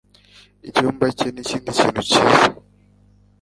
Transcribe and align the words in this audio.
Icyumba 0.67 1.05
cye 1.17 1.27
nikindi 1.33 1.69
kintu 1.77 2.01
cyiza 2.09 2.45